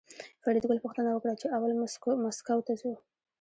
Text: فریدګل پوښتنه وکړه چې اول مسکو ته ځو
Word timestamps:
فریدګل 0.43 0.77
پوښتنه 0.83 1.09
وکړه 1.11 1.33
چې 1.41 1.47
اول 1.55 1.71
مسکو 2.25 2.55
ته 2.67 2.73
ځو 2.81 2.91